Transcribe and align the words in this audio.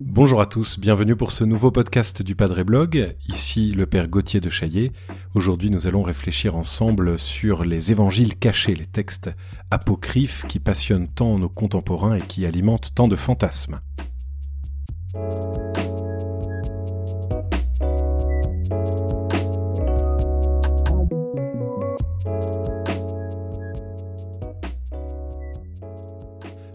Bonjour 0.00 0.40
à 0.40 0.46
tous, 0.46 0.80
bienvenue 0.80 1.14
pour 1.14 1.30
ce 1.30 1.44
nouveau 1.44 1.70
podcast 1.70 2.22
du 2.22 2.34
Padre 2.34 2.64
Blog. 2.64 3.14
Ici 3.28 3.70
le 3.70 3.86
Père 3.86 4.08
Gauthier 4.08 4.40
de 4.40 4.50
Chaillet. 4.50 4.90
Aujourd'hui 5.34 5.70
nous 5.70 5.86
allons 5.86 6.02
réfléchir 6.02 6.56
ensemble 6.56 7.20
sur 7.20 7.64
les 7.64 7.92
évangiles 7.92 8.36
cachés, 8.36 8.74
les 8.74 8.86
textes 8.86 9.30
apocryphes 9.70 10.44
qui 10.48 10.58
passionnent 10.58 11.06
tant 11.06 11.38
nos 11.38 11.48
contemporains 11.48 12.16
et 12.16 12.22
qui 12.22 12.46
alimentent 12.46 12.92
tant 12.96 13.06
de 13.06 13.14
fantasmes. 13.14 13.80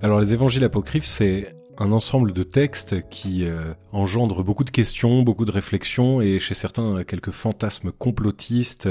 Alors 0.04 0.20
les 0.20 0.34
évangiles 0.34 0.66
apocryphes, 0.66 1.06
c'est 1.06 1.56
un 1.78 1.94
ensemble 1.94 2.34
de 2.34 2.44
textes 2.44 3.08
qui 3.08 3.46
euh, 3.46 3.74
engendrent 3.94 4.44
beaucoup 4.44 4.66
de 4.66 4.70
questions, 4.70 5.24
beaucoup 5.24 5.46
de 5.46 5.52
réflexions 5.52 6.20
et 6.20 6.42
chez 6.42 6.56
certains 6.56 7.06
quelques 7.06 7.32
fantasmes 7.32 7.94
complotistes 7.94 8.90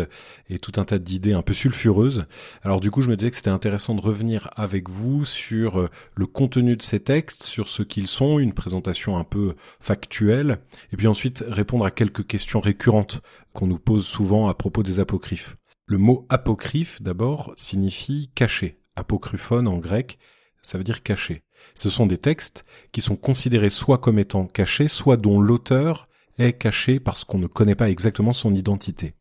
et 0.48 0.58
tout 0.58 0.72
un 0.80 0.86
tas 0.86 0.98
d'idées 0.98 1.34
un 1.34 1.42
peu 1.42 1.52
sulfureuses. 1.52 2.24
Alors 2.62 2.80
du 2.80 2.90
coup, 2.90 3.02
je 3.02 3.10
me 3.10 3.16
disais 3.16 3.28
que 3.28 3.36
c'était 3.36 3.50
intéressant 3.50 3.94
de 3.94 4.00
revenir 4.00 4.48
avec 4.56 4.88
vous 4.88 5.26
sur 5.26 5.80
euh, 5.80 5.90
le 6.14 6.24
contenu 6.24 6.78
de 6.78 6.82
ces 6.82 7.00
textes, 7.00 7.42
sur 7.42 7.68
ce 7.68 7.82
qu'ils 7.82 8.06
sont, 8.06 8.38
une 8.38 8.54
présentation 8.54 9.18
un 9.18 9.24
peu 9.24 9.54
factuelle, 9.80 10.60
et 10.94 10.96
puis 10.96 11.08
ensuite 11.08 11.44
répondre 11.46 11.84
à 11.84 11.90
quelques 11.90 12.26
questions 12.26 12.60
récurrentes 12.60 13.20
qu'on 13.52 13.66
nous 13.66 13.78
pose 13.78 14.06
souvent 14.06 14.48
à 14.48 14.54
propos 14.54 14.82
des 14.82 14.98
apocryphes. 14.98 15.58
Le 15.84 15.98
mot 15.98 16.24
apocryphe, 16.30 17.02
d'abord, 17.02 17.52
signifie 17.56 18.30
caché. 18.34 18.78
Apocryphone 18.96 19.68
en 19.68 19.76
grec, 19.76 20.18
ça 20.62 20.78
veut 20.78 20.84
dire 20.84 21.02
caché. 21.02 21.42
Ce 21.74 21.88
sont 21.88 22.06
des 22.06 22.18
textes 22.18 22.64
qui 22.92 23.00
sont 23.00 23.16
considérés 23.16 23.70
soit 23.70 23.98
comme 23.98 24.18
étant 24.18 24.46
cachés, 24.46 24.88
soit 24.88 25.16
dont 25.16 25.40
l'auteur 25.40 26.08
est 26.38 26.54
caché 26.54 27.00
parce 27.00 27.24
qu'on 27.24 27.38
ne 27.38 27.46
connaît 27.46 27.74
pas 27.74 27.90
exactement 27.90 28.32
son 28.32 28.54
identité. 28.54 29.14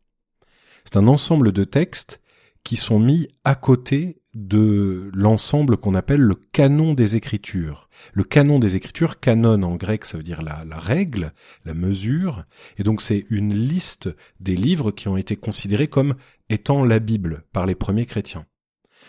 C'est 0.86 0.98
un 0.98 1.08
ensemble 1.08 1.52
de 1.52 1.64
textes 1.64 2.22
qui 2.64 2.78
sont 2.78 3.00
mis 3.00 3.28
à 3.44 3.56
côté 3.56 4.22
de 4.34 5.12
l'ensemble 5.14 5.78
qu'on 5.78 5.96
appelle 5.96 6.22
le 6.22 6.36
canon 6.36 6.94
des 6.94 7.16
écritures. 7.16 7.90
Le 8.14 8.24
canon 8.24 8.60
des 8.60 8.76
écritures, 8.76 9.20
canon 9.20 9.62
en 9.64 9.76
grec, 9.76 10.06
ça 10.06 10.18
veut 10.18 10.24
dire 10.24 10.42
la, 10.42 10.64
la 10.64 10.80
règle, 10.80 11.34
la 11.66 11.74
mesure, 11.74 12.46
et 12.78 12.84
donc 12.84 13.02
c'est 13.02 13.26
une 13.30 13.54
liste 13.54 14.10
des 14.40 14.56
livres 14.56 14.92
qui 14.92 15.08
ont 15.08 15.18
été 15.18 15.36
considérés 15.36 15.88
comme 15.88 16.16
étant 16.50 16.86
la 16.86 17.00
Bible 17.00 17.44
par 17.52 17.66
les 17.66 17.76
premiers 17.76 18.06
chrétiens. 18.06 18.46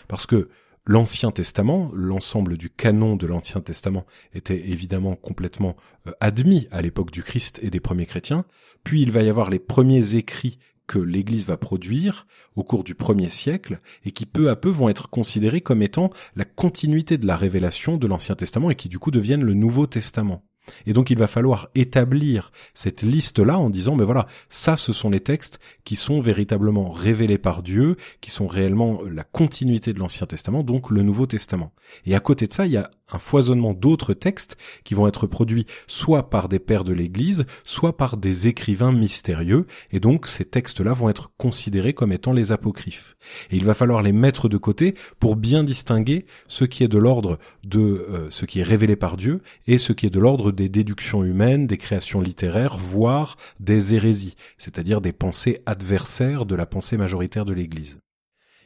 Parce 0.08 0.27
que 0.27 0.48
l'Ancien 0.84 1.30
Testament, 1.30 1.91
l'ensemble 1.94 2.56
du 2.56 2.70
canon 2.70 3.16
de 3.16 3.27
l'Ancien 3.27 3.61
Testament 3.61 4.05
était 4.34 4.69
évidemment 4.69 5.14
complètement 5.14 5.77
euh, 6.06 6.12
admis 6.20 6.66
à 6.70 6.83
l'époque 6.83 7.11
du 7.11 7.22
Christ 7.22 7.61
et 7.62 7.70
des 7.70 7.80
premiers 7.80 8.06
chrétiens, 8.06 8.44
puis 8.83 9.02
il 9.02 9.11
va 9.12 9.22
y 9.22 9.28
avoir 9.28 9.50
les 9.50 9.61
premiers 9.61 10.16
écrits 10.16 10.58
que 10.89 10.98
l'Église 10.98 11.47
va 11.47 11.56
produire 11.56 12.27
au 12.56 12.64
cours 12.64 12.84
du 12.84 12.94
premier 12.94 13.30
siècle 13.30 13.80
et 14.05 14.11
qui 14.11 14.27
peu 14.27 14.50
à 14.50 14.56
peu 14.56 14.69
vont 14.69 14.89
être 14.89 15.08
considérés 15.08 15.61
comme 15.61 15.83
étant 15.83 16.11
la 16.34 16.44
continuité 16.44 17.17
de 17.17 17.27
la 17.27 17.36
révélation 17.36 17.96
de 17.96 18.06
l'Ancien 18.06 18.34
Testament 18.34 18.70
et 18.70 18.74
qui 18.74 18.89
du 18.89 18.98
coup 18.98 19.11
deviennent 19.11 19.44
le 19.44 19.55
Nouveau 19.55 19.86
Testament. 19.86 20.42
Et 20.86 20.92
donc 20.92 21.10
il 21.10 21.18
va 21.18 21.27
falloir 21.27 21.68
établir 21.74 22.52
cette 22.74 23.02
liste-là 23.02 23.58
en 23.58 23.70
disant, 23.70 23.96
mais 23.96 24.05
voilà, 24.05 24.27
ça 24.48 24.77
ce 24.77 24.92
sont 24.92 25.10
les 25.10 25.20
textes 25.20 25.60
qui 25.84 25.96
sont 25.96 26.20
véritablement 26.20 26.91
révélés 26.91 27.38
par 27.38 27.62
Dieu, 27.62 27.96
qui 28.20 28.30
sont 28.30 28.46
réellement 28.46 29.00
la 29.10 29.24
continuité 29.24 29.92
de 29.92 29.98
l'Ancien 29.98 30.27
Testament, 30.27 30.62
donc 30.62 30.90
le 30.90 31.02
Nouveau 31.02 31.27
Testament. 31.27 31.72
Et 32.06 32.14
à 32.14 32.20
côté 32.20 32.46
de 32.46 32.52
ça, 32.52 32.66
il 32.66 32.72
y 32.72 32.77
a 32.77 32.90
un 33.14 33.18
foisonnement 33.18 33.74
d'autres 33.74 34.14
textes 34.14 34.56
qui 34.84 34.95
vont 34.95 35.08
être 35.08 35.27
produits 35.27 35.67
soit 35.86 36.30
par 36.30 36.48
des 36.48 36.58
pères 36.58 36.84
de 36.84 36.92
l'Église, 36.92 37.46
soit 37.64 37.96
par 37.96 38.17
des 38.17 38.48
écrivains 38.48 38.92
mystérieux, 38.92 39.67
et 39.90 40.00
donc 40.00 40.27
ces 40.27 40.45
textes-là 40.45 40.92
vont 40.92 41.08
être 41.08 41.30
considérés 41.36 41.95
comme 41.95 42.12
étant 42.12 42.33
les 42.33 42.52
apocryphes. 42.52 43.17
Et 43.51 43.56
il 43.56 43.64
va 43.64 43.74
falloir 43.74 44.02
les 44.02 44.12
mettre 44.12 44.48
de 44.48 44.56
côté 44.56 44.95
pour 45.18 45.36
bien 45.36 45.64
distinguer 45.64 46.27
ce 46.46 46.64
qui 46.64 46.84
est 46.84 46.89
de 46.89 46.98
l'ordre 46.98 47.39
de 47.64 47.80
euh, 47.80 48.30
ce 48.30 48.46
qui 48.46 48.61
est 48.61 48.64
révélé 48.64 48.96
par 48.96 49.17
Dieu 49.17 49.42
et 49.67 49.78
ce 49.78 49.92
qui 49.92 50.06
est 50.06 50.11
de 50.11 50.20
l'ordre 50.20 50.52
des 50.52 50.68
déductions 50.68 51.24
humaines, 51.24 51.67
des 51.67 51.78
créations 51.78 52.20
littéraires, 52.20 52.77
voire 52.77 53.36
des 53.61 53.95
hérésies, 53.95 54.36
c'est-à-dire 54.58 55.01
des 55.01 55.12
pensées 55.12 55.62
adversaires 55.67 56.46
de 56.46 56.55
la 56.55 56.67
pensée 56.67 56.96
majoritaire 56.96 57.45
de 57.45 57.52
l'Église 57.52 57.98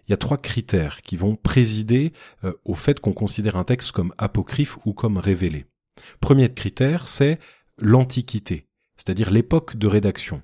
il 0.07 0.13
y 0.13 0.15
a 0.15 0.19
trois 0.19 0.39
critères 0.39 1.03
qui 1.03 1.17
vont 1.17 1.37
présider 1.37 2.13
euh, 2.45 2.53
au 2.65 2.75
fait 2.75 3.01
qu'on 3.01 3.13
considère 3.13 3.57
un 3.57 3.65
texte 3.65 3.93
comme 3.93 4.15
apocryphe 4.19 4.79
ou 4.85 4.93
comme 4.93 5.19
révélé. 5.19 5.67
Premier 6.21 6.53
critère, 6.53 7.09
c'est 7.09 7.39
l'Antiquité, 7.79 8.67
c'est-à-dire 8.97 9.31
l'époque 9.31 9.77
de 9.77 9.87
rédaction. 9.87 10.43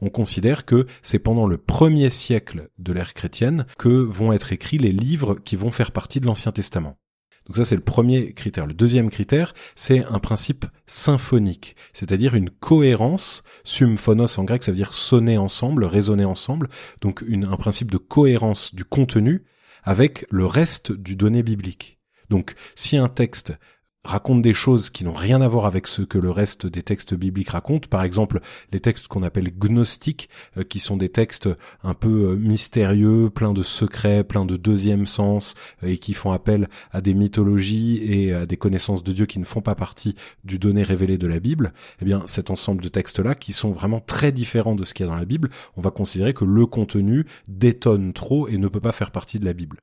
On 0.00 0.10
considère 0.10 0.64
que 0.64 0.86
c'est 1.02 1.18
pendant 1.18 1.46
le 1.46 1.58
premier 1.58 2.10
siècle 2.10 2.68
de 2.78 2.92
l'ère 2.92 3.14
chrétienne 3.14 3.66
que 3.78 3.88
vont 3.88 4.32
être 4.32 4.52
écrits 4.52 4.78
les 4.78 4.92
livres 4.92 5.34
qui 5.34 5.56
vont 5.56 5.72
faire 5.72 5.90
partie 5.90 6.20
de 6.20 6.26
l'Ancien 6.26 6.52
Testament. 6.52 6.98
Donc 7.48 7.56
ça, 7.56 7.64
c'est 7.64 7.76
le 7.76 7.82
premier 7.82 8.34
critère. 8.34 8.66
Le 8.66 8.74
deuxième 8.74 9.08
critère, 9.08 9.54
c'est 9.74 10.04
un 10.04 10.18
principe 10.18 10.66
symphonique, 10.86 11.76
c'est-à-dire 11.92 12.34
une 12.34 12.50
cohérence. 12.50 13.42
Symphonos 13.64 14.38
en 14.38 14.44
grec, 14.44 14.62
ça 14.62 14.70
veut 14.70 14.76
dire 14.76 14.92
sonner 14.92 15.38
ensemble, 15.38 15.84
résonner 15.84 16.26
ensemble. 16.26 16.68
Donc 17.00 17.24
un 17.30 17.56
principe 17.56 17.90
de 17.90 17.98
cohérence 17.98 18.74
du 18.74 18.84
contenu 18.84 19.44
avec 19.82 20.26
le 20.30 20.44
reste 20.44 20.92
du 20.92 21.16
donné 21.16 21.42
biblique. 21.42 21.98
Donc 22.28 22.54
si 22.74 22.98
un 22.98 23.08
texte 23.08 23.54
raconte 24.08 24.42
des 24.42 24.54
choses 24.54 24.90
qui 24.90 25.04
n'ont 25.04 25.12
rien 25.12 25.40
à 25.40 25.48
voir 25.48 25.66
avec 25.66 25.86
ce 25.86 26.02
que 26.02 26.18
le 26.18 26.30
reste 26.30 26.66
des 26.66 26.82
textes 26.82 27.14
bibliques 27.14 27.50
racontent. 27.50 27.88
Par 27.88 28.02
exemple, 28.02 28.40
les 28.72 28.80
textes 28.80 29.06
qu'on 29.06 29.22
appelle 29.22 29.50
gnostiques, 29.56 30.28
euh, 30.56 30.64
qui 30.64 30.80
sont 30.80 30.96
des 30.96 31.10
textes 31.10 31.48
un 31.84 31.94
peu 31.94 32.30
euh, 32.30 32.36
mystérieux, 32.36 33.30
pleins 33.30 33.52
de 33.52 33.62
secrets, 33.62 34.24
pleins 34.24 34.46
de 34.46 34.56
deuxième 34.56 35.06
sens, 35.06 35.54
euh, 35.82 35.88
et 35.88 35.98
qui 35.98 36.14
font 36.14 36.32
appel 36.32 36.68
à 36.90 37.00
des 37.00 37.14
mythologies 37.14 38.00
et 38.02 38.32
à 38.32 38.46
des 38.46 38.56
connaissances 38.56 39.04
de 39.04 39.12
Dieu 39.12 39.26
qui 39.26 39.38
ne 39.38 39.44
font 39.44 39.60
pas 39.60 39.74
partie 39.74 40.16
du 40.44 40.58
donné 40.58 40.82
révélé 40.82 41.18
de 41.18 41.26
la 41.26 41.38
Bible. 41.38 41.72
Eh 42.00 42.04
bien, 42.04 42.22
cet 42.26 42.50
ensemble 42.50 42.82
de 42.82 42.88
textes-là, 42.88 43.34
qui 43.34 43.52
sont 43.52 43.70
vraiment 43.70 44.00
très 44.00 44.32
différents 44.32 44.74
de 44.74 44.84
ce 44.84 44.94
qu'il 44.94 45.04
y 45.04 45.08
a 45.08 45.12
dans 45.12 45.18
la 45.18 45.26
Bible, 45.26 45.50
on 45.76 45.82
va 45.82 45.90
considérer 45.90 46.32
que 46.32 46.44
le 46.44 46.66
contenu 46.66 47.26
détonne 47.46 48.12
trop 48.12 48.48
et 48.48 48.56
ne 48.56 48.68
peut 48.68 48.80
pas 48.80 48.92
faire 48.92 49.10
partie 49.10 49.38
de 49.38 49.44
la 49.44 49.52
Bible. 49.52 49.78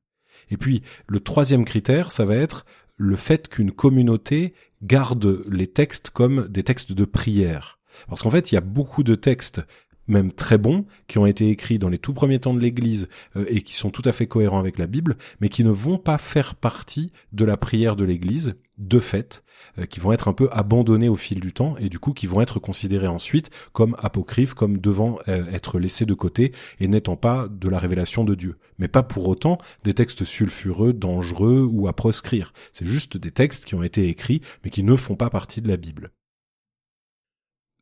Et 0.51 0.57
puis, 0.57 0.83
le 1.07 1.19
troisième 1.19 1.65
critère, 1.65 2.11
ça 2.11 2.25
va 2.25 2.35
être 2.35 2.65
le 2.97 3.16
fait 3.16 3.47
qu'une 3.50 3.72
communauté 3.72 4.53
garde 4.83 5.44
les 5.50 5.67
textes 5.67 6.09
comme 6.09 6.47
des 6.47 6.63
textes 6.63 6.94
de 6.94 7.06
prière. 7.06 7.79
Parce 8.07 8.23
qu'en 8.23 8.31
fait, 8.31 8.51
il 8.51 8.56
y 8.56 8.57
a 8.57 8.61
beaucoup 8.61 9.03
de 9.03 9.16
textes 9.16 9.61
même 10.07 10.31
très 10.31 10.57
bons, 10.57 10.85
qui 11.07 11.17
ont 11.17 11.25
été 11.25 11.50
écrits 11.50 11.79
dans 11.79 11.89
les 11.89 11.97
tout 11.97 12.13
premiers 12.13 12.39
temps 12.39 12.53
de 12.53 12.59
l'Église 12.59 13.07
euh, 13.35 13.45
et 13.47 13.61
qui 13.61 13.73
sont 13.73 13.89
tout 13.89 14.03
à 14.05 14.11
fait 14.11 14.28
cohérents 14.28 14.59
avec 14.59 14.78
la 14.78 14.88
Bible, 14.88 15.17
mais 15.39 15.50
qui 15.50 15.63
ne 15.63 15.72
vont 15.72 15.97
pas 15.97 16.17
faire 16.17 16.55
partie 16.55 17.11
de 17.34 17.45
la 17.45 17.57
prière 17.57 17.95
de 17.95 18.05
l'Église, 18.05 18.55
de 18.77 18.99
fait, 18.99 19.43
euh, 19.77 19.85
qui 19.85 19.99
vont 19.99 20.11
être 20.11 20.27
un 20.27 20.33
peu 20.33 20.49
abandonnés 20.51 21.09
au 21.09 21.15
fil 21.15 21.39
du 21.39 21.53
temps 21.53 21.77
et 21.77 21.89
du 21.89 21.99
coup 21.99 22.13
qui 22.13 22.27
vont 22.27 22.41
être 22.41 22.59
considérés 22.59 23.07
ensuite 23.07 23.49
comme 23.73 23.95
apocryphes, 23.99 24.53
comme 24.53 24.77
devant 24.79 25.19
euh, 25.27 25.45
être 25.51 25.79
laissés 25.79 26.05
de 26.05 26.13
côté 26.13 26.51
et 26.79 26.87
n'étant 26.87 27.15
pas 27.15 27.47
de 27.49 27.69
la 27.69 27.79
révélation 27.79 28.23
de 28.23 28.35
Dieu. 28.35 28.57
Mais 28.79 28.87
pas 28.87 29.03
pour 29.03 29.27
autant 29.27 29.57
des 29.83 29.93
textes 29.93 30.23
sulfureux, 30.23 30.93
dangereux 30.93 31.67
ou 31.69 31.87
à 31.87 31.93
proscrire. 31.93 32.53
C'est 32.73 32.85
juste 32.85 33.17
des 33.17 33.31
textes 33.31 33.65
qui 33.65 33.75
ont 33.75 33.83
été 33.83 34.07
écrits 34.07 34.41
mais 34.63 34.69
qui 34.69 34.83
ne 34.83 34.95
font 34.95 35.15
pas 35.15 35.29
partie 35.29 35.61
de 35.61 35.67
la 35.67 35.77
Bible 35.77 36.11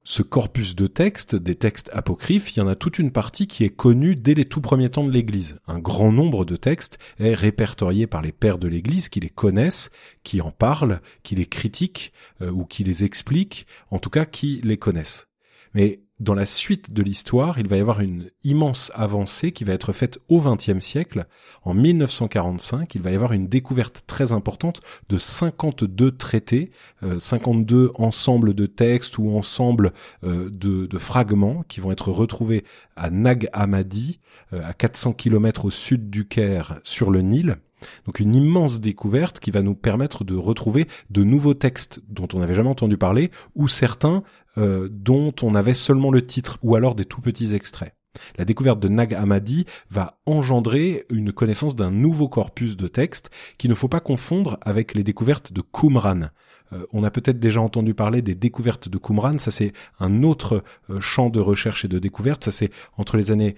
ce 0.06 0.22
corpus 0.22 0.76
de 0.76 0.88
textes, 0.88 1.36
des 1.36 1.56
textes 1.56 1.90
apocryphes, 1.94 2.56
il 2.56 2.60
y 2.60 2.62
en 2.62 2.68
a 2.68 2.76
toute 2.76 3.00
une 3.00 3.12
partie 3.12 3.48
qui 3.48 3.64
est 3.64 3.70
connue 3.70 4.16
dès 4.16 4.34
les 4.34 4.46
tout 4.46 4.60
premiers 4.60 4.90
temps 4.90 5.06
de 5.06 5.12
l'Église. 5.12 5.60
Un 5.66 5.80
grand 5.80 6.12
nombre 6.12 6.44
de 6.44 6.58
textes 6.58 7.00
est 7.20 7.34
répertorié 7.34 8.06
par 8.06 8.22
les 8.22 8.34
pères 8.34 8.58
de 8.58 8.68
l'Église 8.68 9.08
qui 9.08 9.22
les 9.22 9.30
connaissent, 9.30 9.92
qui 10.24 10.42
en 10.42 10.52
parlent, 10.52 11.00
qui 11.24 11.36
les 11.36 11.46
critiquent 11.46 12.12
euh, 12.42 12.52
ou 12.52 12.66
qui 12.66 12.84
les 12.84 13.06
expliquent, 13.06 13.66
en 13.92 14.00
tout 14.00 14.10
cas 14.10 14.26
qui 14.26 14.60
les 14.64 14.78
connaissent. 14.78 15.30
Mais 15.74 16.02
dans 16.24 16.34
la 16.34 16.46
suite 16.46 16.92
de 16.94 17.04
l'histoire, 17.04 17.60
il 17.60 17.68
va 17.68 17.78
y 17.78 17.80
avoir 17.80 18.00
une 18.00 18.30
immense 18.44 18.92
avancée 18.96 19.52
qui 19.52 19.64
va 19.64 19.74
être 19.74 19.92
faite 19.92 20.20
au 20.30 20.42
XXe 20.42 20.80
siècle. 20.80 21.26
En 21.64 21.74
1945, 21.74 22.96
il 22.96 23.02
va 23.02 23.12
y 23.12 23.16
avoir 23.16 23.34
une 23.34 23.48
découverte 23.48 24.04
très 24.08 24.32
importante 24.32 24.82
de 25.10 25.18
52 25.18 26.12
traités, 26.16 26.72
52 27.20 27.76
euh, 27.76 27.92
ensembles 27.96 28.54
de 28.54 28.66
textes 28.66 29.18
ou 29.18 29.36
ensembles 29.36 29.94
euh, 30.24 30.50
de, 30.50 30.98
fragments 30.98 31.64
qui 31.68 31.82
vont 31.82 31.92
être 31.92 32.12
retrouvés 32.12 32.64
à 32.96 33.10
Nag 33.10 33.50
Hammadi, 33.52 34.20
euh, 34.54 34.62
à 34.64 34.74
400 34.74 35.14
km 35.14 35.66
au 35.66 35.70
sud 35.70 36.10
du 36.10 36.28
Caire, 36.28 36.80
sur 36.84 37.12
le 37.12 37.22
Nil. 37.22 37.58
Donc 38.06 38.20
une 38.20 38.36
immense 38.36 38.80
découverte 38.80 39.40
qui 39.40 39.52
va 39.52 39.62
nous 39.62 39.76
permettre 39.76 40.24
de 40.24 40.36
retrouver 40.36 40.88
de 41.10 41.24
nouveaux 41.24 41.54
textes 41.54 42.02
dont 42.10 42.28
on 42.34 42.40
n'avait 42.40 42.56
jamais 42.56 42.70
entendu 42.70 42.98
parler, 42.98 43.32
ou 43.56 43.68
certains 43.68 44.24
euh, 44.58 44.88
dont 44.92 45.34
on 45.42 45.56
avait 45.56 45.74
seulement 45.74 46.12
le 46.12 46.26
titre, 46.26 46.58
ou 46.62 46.76
alors 46.76 46.96
des 46.96 47.06
tout 47.06 47.22
petits 47.22 47.56
extraits. 47.56 47.94
La 48.38 48.46
découverte 48.46 48.80
de 48.80 48.88
Nag 48.88 49.14
Hammadi 49.14 49.66
va 49.90 50.20
engendrer 50.26 51.06
une 51.10 51.32
connaissance 51.32 51.76
d'un 51.76 51.92
nouveau 51.92 52.28
corpus 52.30 52.78
de 52.78 52.88
textes 52.88 53.32
qu'il 53.58 53.70
ne 53.70 53.76
faut 53.76 53.88
pas 53.88 54.00
confondre 54.00 54.60
avec 54.62 54.94
les 54.94 55.04
découvertes 55.04 55.52
de 55.52 55.62
Qumran. 55.62 56.30
Euh, 56.74 56.86
on 56.92 57.04
a 57.04 57.12
peut-être 57.12 57.40
déjà 57.40 57.62
entendu 57.62 57.94
parler 57.94 58.22
des 58.22 58.36
découvertes 58.36 58.90
de 58.90 58.98
Qumran, 58.98 59.38
ça 59.38 59.52
c'est 59.52 59.74
un 60.00 60.24
autre 60.24 60.64
euh, 60.90 61.00
champ 61.00 61.30
de 61.30 61.40
recherche 61.40 61.86
et 61.86 61.88
de 61.88 62.00
découverte, 62.00 62.46
ça 62.46 62.52
c'est 62.52 62.72
entre 62.98 63.18
les 63.18 63.32
années 63.32 63.56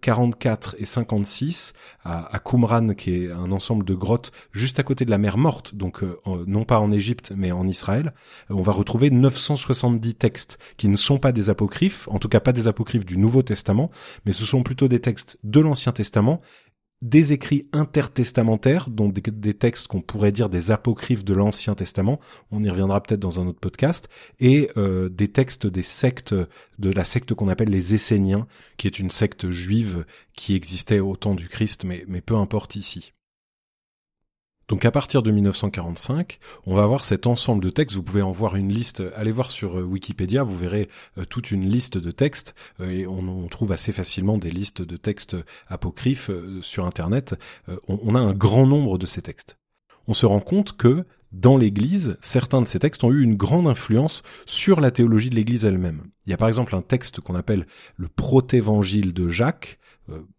44 0.00 0.74
euh, 0.74 0.82
et 0.82 0.84
56 0.84 1.72
à, 2.04 2.34
à, 2.34 2.38
Qumran 2.38 2.94
qui 2.94 3.14
est 3.14 3.30
un 3.30 3.50
ensemble 3.50 3.84
de 3.84 3.94
grottes 3.94 4.32
juste 4.52 4.78
à 4.78 4.82
côté 4.82 5.04
de 5.04 5.10
la 5.10 5.18
mer 5.18 5.38
Morte, 5.38 5.74
donc 5.74 6.02
non 6.46 6.64
pas 6.64 6.78
en 6.78 6.92
Égypte 6.92 7.32
mais 7.34 7.50
en 7.50 7.66
Israël. 7.66 8.12
on 8.50 8.62
va 8.62 8.72
retrouver 8.72 9.10
970 9.10 10.14
textes 10.14 10.58
qui 10.76 10.88
ne 10.88 10.96
sont 10.96 11.18
pas 11.18 11.32
des 11.32 11.50
apocryphes, 11.50 12.08
en 12.08 12.18
tout 12.18 12.28
cas 12.28 12.40
pas 12.40 12.52
des 12.52 12.68
apocryphes 12.68 13.06
du 13.06 13.18
Nouveau 13.18 13.42
Testament, 13.42 13.90
mais 14.26 14.32
ce 14.32 14.44
sont 14.44 14.62
plutôt 14.62 14.88
des 14.88 15.00
textes 15.00 15.38
de 15.44 15.60
l'Ancien 15.60 15.92
Testament 15.92 16.40
des 17.02 17.32
écrits 17.32 17.68
intertestamentaires, 17.72 18.88
dont 18.88 19.08
des, 19.08 19.54
textes 19.54 19.88
qu'on 19.88 20.00
pourrait 20.00 20.32
dire 20.32 20.48
des 20.48 20.70
apocryphes 20.70 21.24
de 21.24 21.34
l'Ancien 21.34 21.74
Testament, 21.74 22.20
on 22.50 22.62
y 22.62 22.70
reviendra 22.70 23.02
peut-être 23.02 23.20
dans 23.20 23.40
un 23.40 23.46
autre 23.46 23.60
podcast, 23.60 24.08
et 24.40 24.70
euh, 24.76 25.08
des 25.08 25.28
textes 25.28 25.66
des 25.66 25.82
sectes, 25.82 26.34
de 26.34 26.90
la 26.90 27.04
secte 27.04 27.34
qu'on 27.34 27.48
appelle 27.48 27.70
les 27.70 27.94
Esséniens, 27.94 28.46
qui 28.76 28.86
est 28.86 28.98
une 28.98 29.10
secte 29.10 29.50
juive 29.50 30.04
qui 30.34 30.54
existait 30.54 31.00
au 31.00 31.16
temps 31.16 31.34
du 31.34 31.48
Christ, 31.48 31.84
mais, 31.84 32.04
mais 32.08 32.20
peu 32.20 32.36
importe 32.36 32.76
ici. 32.76 33.13
Donc 34.68 34.84
à 34.84 34.90
partir 34.90 35.22
de 35.22 35.30
1945, 35.30 36.38
on 36.66 36.74
va 36.74 36.84
avoir 36.84 37.04
cet 37.04 37.26
ensemble 37.26 37.62
de 37.62 37.70
textes. 37.70 37.96
Vous 37.96 38.02
pouvez 38.02 38.22
en 38.22 38.32
voir 38.32 38.56
une 38.56 38.72
liste. 38.72 39.02
Allez 39.14 39.32
voir 39.32 39.50
sur 39.50 39.78
euh, 39.78 39.82
Wikipédia, 39.82 40.42
vous 40.42 40.56
verrez 40.56 40.88
euh, 41.18 41.24
toute 41.24 41.50
une 41.50 41.68
liste 41.68 41.98
de 41.98 42.10
textes 42.10 42.54
euh, 42.80 42.90
et 42.90 43.06
on, 43.06 43.48
trouve 43.48 43.72
assez 43.72 43.92
facilement 43.92 44.38
des 44.38 44.50
listes 44.50 44.82
de 44.82 44.96
textes 44.96 45.36
apocryphes 45.68 46.30
sur 46.60 46.86
Internet. 46.86 47.34
on, 47.88 48.14
a 48.14 48.18
un 48.18 48.32
grand 48.32 48.66
nombre 48.66 48.98
de 48.98 49.06
ces 49.06 49.22
textes. 49.22 49.58
On 50.08 50.14
se 50.14 50.26
rend 50.26 50.40
compte 50.40 50.76
que 50.76 51.04
dans 51.30 51.56
l'Église, 51.56 52.16
certains 52.20 52.62
de 52.62 52.66
ces 52.66 52.80
textes 52.80 53.04
ont 53.04 53.12
eu 53.12 53.22
une 53.22 53.36
grande 53.36 53.68
influence 53.68 54.22
sur 54.44 54.80
la 54.80 54.90
théologie 54.90 55.30
de 55.30 55.36
l'Église 55.36 55.64
elle-même. 55.64 56.10
Il 56.26 56.30
y 56.30 56.32
a 56.32 56.36
par 56.36 56.48
exemple 56.48 56.74
un 56.74 56.82
texte 56.82 57.20
qu'on 57.20 57.36
appelle 57.36 57.66
le 57.96 58.08
protévangile 58.08 59.12
de 59.12 59.28
Jacques, 59.28 59.78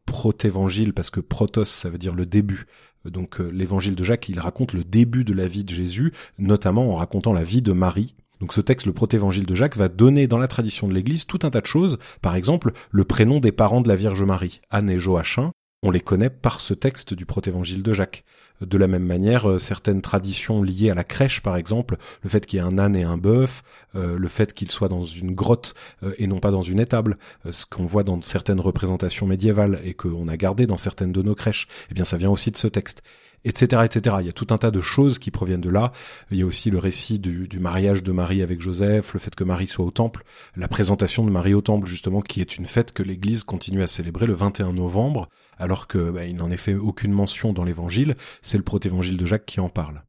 protévangile 0.05 0.93
parce 0.93 1.09
que 1.09 1.21
protos 1.21 1.65
ça 1.65 1.89
veut 1.89 1.97
dire 1.97 2.15
le 2.15 2.25
début 2.25 2.65
donc 3.09 3.39
euh, 3.39 3.49
l'évangile 3.49 3.95
de 3.95 4.03
Jacques, 4.03 4.29
il 4.29 4.39
raconte 4.39 4.73
le 4.73 4.83
début 4.83 5.23
de 5.23 5.33
la 5.33 5.47
vie 5.47 5.63
de 5.63 5.73
Jésus, 5.73 6.13
notamment 6.37 6.91
en 6.91 6.95
racontant 6.95 7.33
la 7.33 7.43
vie 7.43 7.61
de 7.61 7.71
Marie. 7.71 8.15
Donc 8.39 8.53
ce 8.53 8.61
texte, 8.61 8.85
le 8.85 8.93
protévangile 8.93 9.45
de 9.45 9.55
Jacques, 9.55 9.77
va 9.77 9.87
donner 9.87 10.27
dans 10.27 10.37
la 10.37 10.47
tradition 10.47 10.87
de 10.87 10.93
l'Église 10.93 11.25
tout 11.25 11.39
un 11.43 11.49
tas 11.49 11.61
de 11.61 11.65
choses, 11.65 11.97
par 12.21 12.35
exemple 12.35 12.71
le 12.91 13.05
prénom 13.05 13.39
des 13.39 13.51
parents 13.51 13.81
de 13.81 13.87
la 13.87 13.95
Vierge 13.95 14.23
Marie, 14.23 14.59
Anne 14.69 14.89
et 14.89 14.99
Joachim, 14.99 15.51
on 15.85 15.91
les 15.91 16.01
connaît 16.01 16.31
par 16.31 16.61
ce 16.61 16.73
texte 16.73 17.13
du 17.13 17.27
protévangile 17.27 17.83
de 17.83 17.93
Jacques. 17.93 18.23
De 18.61 18.77
la 18.77 18.87
même 18.87 19.05
manière, 19.05 19.49
euh, 19.49 19.59
certaines 19.59 20.01
traditions 20.01 20.63
liées 20.63 20.89
à 20.89 20.95
la 20.95 21.03
crèche, 21.03 21.41
par 21.41 21.57
exemple, 21.57 21.97
le 22.23 22.29
fait 22.29 22.45
qu'il 22.45 22.57
y 22.57 22.61
ait 22.61 22.65
un 22.65 22.77
âne 22.77 22.95
et 22.95 23.03
un 23.03 23.17
bœuf, 23.17 23.63
euh, 23.95 24.17
le 24.17 24.27
fait 24.27 24.53
qu'il 24.53 24.71
soit 24.71 24.89
dans 24.89 25.03
une 25.03 25.33
grotte 25.33 25.73
et 26.17 26.27
non 26.27 26.39
pas 26.39 26.51
dans 26.51 26.61
une 26.61 26.79
étable, 26.79 27.17
ce 27.49 27.65
qu'on 27.65 27.85
voit 27.85 28.03
dans 28.03 28.21
certaines 28.21 28.59
représentations 28.59 29.27
médiévales 29.27 29.79
et 29.83 29.93
qu'on 29.93 30.27
a 30.27 30.37
gardé 30.37 30.67
dans 30.67 30.77
certaines 30.77 31.11
de 31.11 31.21
nos 31.21 31.35
crèches, 31.35 31.67
eh 31.91 31.93
bien 31.93 32.05
ça 32.05 32.17
vient 32.17 32.29
aussi 32.29 32.51
de 32.51 32.57
ce 32.57 32.67
texte 32.67 33.01
etc., 33.45 33.83
etc. 33.85 34.17
Il 34.19 34.25
y 34.25 34.29
a 34.29 34.33
tout 34.33 34.47
un 34.49 34.57
tas 34.57 34.71
de 34.71 34.81
choses 34.81 35.19
qui 35.19 35.31
proviennent 35.31 35.61
de 35.61 35.69
là. 35.69 35.93
Il 36.31 36.37
y 36.37 36.41
a 36.41 36.45
aussi 36.45 36.71
le 36.71 36.79
récit 36.79 37.19
du, 37.19 37.59
mariage 37.59 38.03
de 38.03 38.11
Marie 38.11 38.41
avec 38.41 38.59
Joseph, 38.59 39.13
le 39.13 39.19
fait 39.19 39.33
que 39.33 39.43
Marie 39.43 39.67
soit 39.67 39.85
au 39.85 39.91
temple, 39.91 40.23
la 40.57 40.67
présentation 40.67 41.23
de 41.23 41.31
Marie 41.31 41.53
au 41.53 41.61
temple 41.61 41.87
justement, 41.87 42.21
qui 42.21 42.41
est 42.41 42.57
une 42.57 42.65
fête 42.65 42.91
que 42.91 43.03
l'Église 43.03 43.43
continue 43.43 43.83
à 43.83 43.87
célébrer 43.87 44.25
le 44.25 44.33
21 44.33 44.73
novembre, 44.73 45.29
alors 45.57 45.87
que 45.87 46.09
bah, 46.09 46.27
n'en 46.33 46.51
est 46.51 46.57
fait 46.57 46.75
aucune 46.75 47.13
mention 47.13 47.53
dans 47.53 47.63
l'Évangile. 47.63 48.17
C'est 48.45 48.59
le 48.59 48.63
protévangile 48.63 49.17
de 49.17 49.25
Jacques 49.25 49.47
qui 49.47 49.59
en 49.59 49.69
parle. 49.69 50.03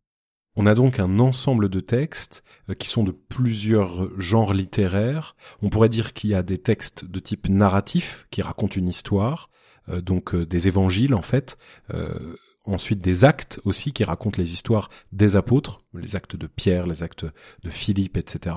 On 0.57 0.67
a 0.67 0.75
donc 0.75 1.01
un 1.01 1.21
ensemble 1.21 1.71
de 1.71 1.81
textes 1.81 2.45
euh, 2.69 2.75
qui 2.75 2.87
sont 2.87 3.03
de 3.03 3.11
plusieurs 3.11 4.11
genres 4.21 4.53
littéraires. 4.53 5.37
On 5.63 5.71
pourrait 5.71 5.89
dire 5.89 6.13
qu'il 6.13 6.29
y 6.29 6.35
a 6.35 6.43
des 6.43 6.59
textes 6.59 7.07
de 7.07 7.19
type 7.19 7.49
narratif 7.49 8.27
qui 8.31 8.43
racontent 8.43 8.75
une 8.77 8.91
histoire, 8.91 9.49
euh, 9.89 10.03
donc 10.03 10.35
euh, 10.35 10.45
des 10.45 10.69
évangiles 10.69 11.15
en 11.15 11.23
fait, 11.23 11.57
ensuite 12.67 13.01
des 13.01 13.25
actes 13.25 13.59
aussi 13.65 13.95
qui 13.95 14.05
racontent 14.05 14.37
les 14.37 14.53
histoires 14.53 14.91
des 15.13 15.37
apôtres, 15.37 15.83
les 15.95 16.15
actes 16.15 16.37
de 16.37 16.47
Pierre, 16.47 16.87
les 16.87 17.03
actes 17.03 17.25
de 17.63 17.71
Philippe, 17.71 18.19
etc. 18.19 18.55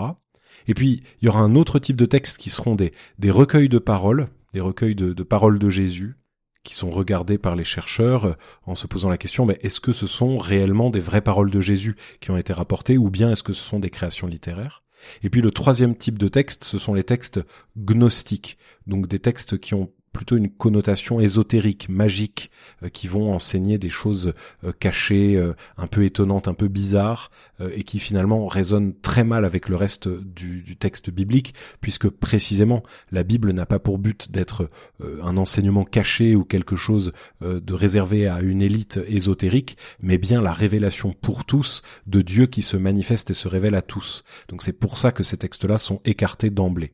Et 0.67 0.73
puis, 0.73 1.03
il 1.21 1.25
y 1.25 1.29
aura 1.29 1.39
un 1.39 1.55
autre 1.55 1.79
type 1.79 1.95
de 1.95 2.05
textes 2.05 2.37
qui 2.37 2.49
seront 2.49 2.75
des, 2.75 2.91
des 3.17 3.31
recueils 3.31 3.69
de 3.69 3.79
paroles, 3.79 4.27
des 4.53 4.59
recueils 4.59 4.95
de, 4.95 5.13
de 5.13 5.23
paroles 5.23 5.57
de 5.57 5.69
Jésus, 5.69 6.17
qui 6.63 6.73
sont 6.75 6.89
regardés 6.89 7.37
par 7.37 7.55
les 7.55 7.63
chercheurs 7.63 8.25
euh, 8.25 8.33
en 8.65 8.75
se 8.75 8.87
posant 8.87 9.09
la 9.09 9.17
question, 9.17 9.45
mais 9.45 9.57
est-ce 9.61 9.79
que 9.79 9.93
ce 9.93 10.07
sont 10.07 10.37
réellement 10.37 10.89
des 10.89 10.99
vraies 10.99 11.21
paroles 11.21 11.51
de 11.51 11.61
Jésus 11.61 11.95
qui 12.19 12.31
ont 12.31 12.37
été 12.37 12.53
rapportées, 12.53 12.97
ou 12.97 13.09
bien 13.09 13.31
est-ce 13.31 13.43
que 13.43 13.53
ce 13.53 13.63
sont 13.63 13.79
des 13.79 13.89
créations 13.89 14.27
littéraires? 14.27 14.83
Et 15.23 15.29
puis 15.29 15.41
le 15.41 15.51
troisième 15.51 15.95
type 15.95 16.17
de 16.17 16.27
texte, 16.27 16.63
ce 16.63 16.77
sont 16.77 16.93
les 16.93 17.03
textes 17.03 17.39
gnostiques, 17.77 18.57
donc 18.85 19.07
des 19.07 19.19
textes 19.19 19.57
qui 19.57 19.73
ont 19.73 19.91
plutôt 20.11 20.37
une 20.37 20.49
connotation 20.49 21.19
ésotérique, 21.19 21.89
magique, 21.89 22.51
euh, 22.83 22.89
qui 22.89 23.07
vont 23.07 23.33
enseigner 23.33 23.77
des 23.77 23.89
choses 23.89 24.33
euh, 24.63 24.71
cachées, 24.71 25.35
euh, 25.35 25.53
un 25.77 25.87
peu 25.87 26.03
étonnantes, 26.03 26.47
un 26.47 26.53
peu 26.53 26.67
bizarres, 26.67 27.31
et 27.75 27.83
qui 27.83 27.99
finalement 27.99 28.47
résonnent 28.47 28.93
très 29.01 29.25
mal 29.25 29.43
avec 29.43 29.67
le 29.67 29.75
reste 29.75 30.07
du, 30.07 30.61
du 30.61 30.77
texte 30.77 31.09
biblique, 31.09 31.53
puisque 31.81 32.07
précisément 32.07 32.83
la 33.11 33.23
Bible 33.23 33.51
n'a 33.51 33.65
pas 33.65 33.79
pour 33.79 33.97
but 33.97 34.31
d'être 34.31 34.69
un 35.01 35.35
enseignement 35.35 35.83
caché 35.83 36.37
ou 36.37 36.45
quelque 36.45 36.77
chose 36.77 37.11
de 37.41 37.73
réservé 37.73 38.27
à 38.27 38.39
une 38.39 38.61
élite 38.61 39.01
ésotérique, 39.07 39.77
mais 40.01 40.17
bien 40.17 40.41
la 40.41 40.53
révélation 40.53 41.11
pour 41.11 41.43
tous 41.43 41.81
de 42.07 42.21
Dieu 42.21 42.45
qui 42.45 42.61
se 42.61 42.77
manifeste 42.77 43.31
et 43.31 43.33
se 43.33 43.49
révèle 43.49 43.75
à 43.75 43.81
tous. 43.81 44.23
Donc 44.47 44.63
c'est 44.63 44.71
pour 44.71 44.97
ça 44.97 45.11
que 45.11 45.23
ces 45.23 45.35
textes-là 45.35 45.77
sont 45.77 45.99
écartés 46.05 46.51
d'emblée. 46.51 46.93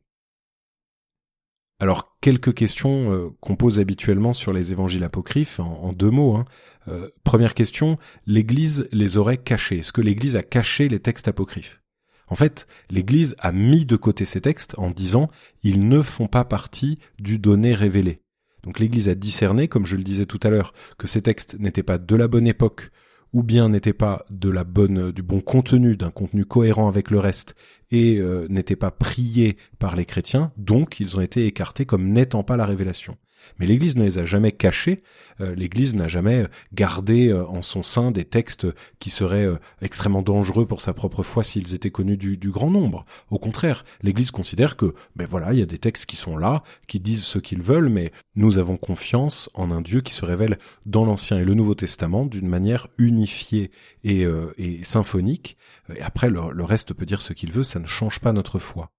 Alors, 1.80 2.18
quelques 2.22 2.54
questions 2.54 3.12
euh, 3.12 3.30
qu'on 3.42 3.56
pose 3.56 3.80
habituellement 3.80 4.34
sur 4.34 4.54
les 4.54 4.72
évangiles 4.72 5.04
apocryphes, 5.04 5.60
en, 5.60 5.92
deux 5.92 6.10
mots. 6.10 6.36
Hein. 6.36 6.46
Euh, 6.88 7.10
première 7.24 7.54
question, 7.54 7.98
l'Église 8.26 8.88
les 8.92 9.18
aurait 9.18 9.38
cachés. 9.38 9.80
Est-ce 9.80 9.92
que 9.92 10.02
l'Église 10.02 10.38
a 10.38 10.44
caché 10.44 10.88
les 10.88 11.00
textes 11.00 11.28
apocryphes? 11.28 11.82
En 12.28 12.36
fait, 12.36 12.68
l'Église 12.90 13.36
a 13.40 13.52
mis 13.52 13.86
de 13.86 13.98
côté 13.98 14.26
ces 14.26 14.42
textes 14.42 14.76
en 14.78 14.90
disant 14.90 15.30
ils 15.64 15.88
ne 15.88 16.02
font 16.02 16.28
pas 16.28 16.46
partie 16.46 16.98
du 17.20 17.40
donné 17.40 17.74
révélé. 17.74 18.22
Donc 18.64 18.80
l'Église 18.80 19.10
a 19.10 19.16
discerné, 19.16 19.68
comme 19.68 19.86
je 19.86 19.96
le 19.96 20.04
disais 20.04 20.26
tout 20.26 20.40
à 20.42 20.50
l'heure, 20.50 20.74
que 20.98 21.08
ces 21.08 21.22
textes 21.22 21.60
n'étaient 21.60 21.84
pas 21.84 22.00
de 22.00 22.16
la 22.16 22.28
bonne 22.28 22.48
époque, 22.48 22.90
ou 23.32 23.44
bien 23.44 23.70
n'étaient 23.70 23.94
pas 23.94 24.26
de 24.32 24.50
la 24.50 24.64
bonne, 24.64 25.12
du 25.12 25.22
bon 25.22 25.42
contenu, 25.42 25.98
d'un 25.98 26.10
contenu 26.10 26.46
cohérent 26.46 26.88
avec 26.88 27.12
le 27.12 27.20
reste, 27.20 27.54
et 27.92 28.18
euh, 28.18 28.48
n'étaient 28.50 28.76
pas 28.76 28.92
priés 28.92 29.58
par 29.80 29.96
les 29.96 30.06
chrétiens, 30.06 30.52
donc 30.58 31.00
ils 31.00 31.18
ont 31.18 31.22
été 31.22 31.46
écartés 31.46 31.86
comme 31.86 32.10
n'étant 32.10 32.44
pas 32.44 32.58
la 32.58 32.66
révélation. 32.66 33.18
Mais 33.60 33.66
l'Église 33.66 33.96
ne 33.96 34.04
les 34.04 34.18
a 34.18 34.26
jamais 34.26 34.52
cachés, 34.52 35.04
euh, 35.42 35.56
l'Église 35.56 35.96
n'a 35.96 36.08
jamais 36.08 36.46
gardé 36.74 37.30
euh, 37.30 37.46
en 37.48 37.62
son 37.62 37.84
sein 37.84 38.12
des 38.12 38.26
textes 38.26 38.68
qui 39.00 39.10
seraient 39.10 39.46
euh, 39.46 39.60
extrêmement 39.82 40.22
dangereux 40.22 40.66
pour 40.66 40.82
sa 40.82 40.94
propre 40.94 41.24
foi 41.24 41.44
s'ils 41.44 41.74
étaient 41.74 41.92
connus 41.92 42.18
du, 42.18 42.38
grand 42.50 42.70
nombre. 42.70 43.06
Au 43.30 43.40
contraire, 43.40 43.84
l'Église 44.02 44.32
considère 44.32 44.78
que, 44.78 44.94
ben 45.16 45.28
voilà, 45.30 45.54
il 45.54 45.60
y 45.60 45.64
a 45.64 45.68
des 45.68 45.78
textes 45.78 46.06
qui 46.06 46.16
sont 46.16 46.38
là, 46.38 46.64
qui 46.88 47.00
disent 47.00 47.24
ce 47.24 47.40
qu'ils 47.40 47.62
veulent, 47.62 47.90
mais 47.90 48.12
nous 48.36 48.58
avons 48.58 48.78
confiance 48.78 49.50
en 49.54 49.72
un 49.72 49.82
Dieu 49.82 50.02
qui 50.02 50.14
se 50.14 50.26
révèle 50.26 50.58
dans 50.86 51.06
l'Ancien 51.06 51.40
et 51.40 51.46
le 51.46 51.54
Nouveau 51.54 51.76
Testament 51.76 52.26
d'une 52.26 52.48
manière 52.48 52.88
unifiée 52.98 53.72
et, 54.04 54.26
et 54.58 54.84
symphonique. 54.84 55.58
Et 55.96 56.02
après, 56.02 56.30
le 56.30 56.64
reste 56.64 56.94
peut 56.94 57.06
dire 57.06 57.22
ce 57.22 57.34
qu'il 57.34 57.52
veut, 57.52 57.64
ça 57.64 57.80
ne 57.80 57.88
change 57.88 58.20
pas 58.20 58.32
notre 58.32 58.60
foi. 58.60 58.92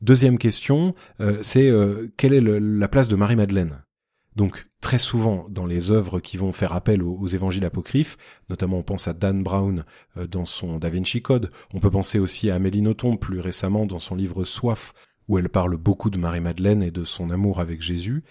Deuxième 0.00 0.38
question, 0.38 0.94
euh, 1.20 1.38
c'est 1.42 1.68
euh, 1.68 2.12
quelle 2.16 2.32
est 2.32 2.40
la 2.40 2.88
place 2.88 3.08
de 3.08 3.16
Marie-Madeleine? 3.16 3.82
Donc 4.36 4.68
très 4.80 4.98
souvent 4.98 5.46
dans 5.50 5.66
les 5.66 5.90
œuvres 5.90 6.20
qui 6.20 6.36
vont 6.36 6.52
faire 6.52 6.72
appel 6.72 7.02
aux, 7.02 7.26
évangiles 7.26 7.64
apocryphes, 7.64 8.16
notamment 8.48 8.78
on 8.78 8.82
pense 8.84 9.08
à 9.08 9.12
Dan 9.12 9.42
Brown 9.42 9.84
euh, 10.16 10.28
dans 10.28 10.44
son 10.44 10.78
Da 10.78 10.88
Vinci 10.88 11.20
Code, 11.20 11.50
on 11.74 11.80
peut 11.80 11.90
penser 11.90 12.20
aussi 12.20 12.48
à 12.48 12.54
Amélie 12.54 12.82
Nothomb 12.82 13.16
plus 13.16 13.40
récemment 13.40 13.86
dans 13.86 13.98
son 13.98 14.14
livre 14.14 14.44
Soif, 14.44 14.94
où 15.26 15.36
elle 15.36 15.48
parle 15.48 15.76
beaucoup 15.76 16.10
de 16.10 16.18
Marie-Madeleine 16.18 16.84
et 16.84 16.92
de 16.92 17.02
son 17.02 17.30
amour 17.30 17.60
avec 17.60 17.82
Jésus. 17.82 18.24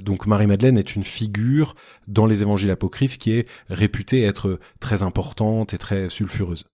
donc 0.00 0.26
Marie-Madeleine 0.26 0.78
est 0.78 0.96
une 0.96 1.04
figure 1.04 1.74
dans 2.06 2.24
les 2.24 2.40
évangiles 2.40 2.70
apocryphes 2.70 3.18
qui 3.18 3.32
est 3.32 3.46
réputée 3.68 4.22
être 4.22 4.58
très 4.80 5.02
importante 5.02 5.74
et 5.74 5.78
très 5.78 6.08
sulfureuse. 6.08 6.64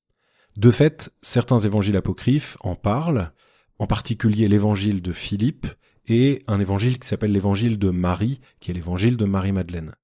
De 0.56 0.70
fait, 0.70 1.12
certains 1.22 1.58
évangiles 1.58 1.96
apocryphes 1.96 2.56
en 2.60 2.76
parlent, 2.76 3.32
en 3.78 3.86
particulier 3.86 4.48
l'évangile 4.48 5.02
de 5.02 5.12
Philippe 5.12 5.66
et 6.06 6.42
un 6.46 6.60
évangile 6.60 6.98
qui 6.98 7.08
s'appelle 7.08 7.32
l'évangile 7.32 7.78
de 7.78 7.90
Marie, 7.90 8.40
qui 8.60 8.70
est 8.70 8.74
l'évangile 8.74 9.16
de 9.16 9.24
Marie-Madeleine. 9.24 9.94